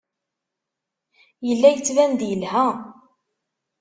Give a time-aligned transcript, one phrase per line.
[1.47, 2.65] Yella yettban-d yelha.